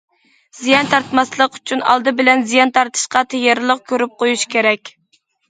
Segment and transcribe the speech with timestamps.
[0.59, 4.95] زىيان تارتماسلىق ئۈچۈن ئالدى بىلەن زىيان تارتىشقا تەييارلىق كۆرۈپ قويۇش كېرەك.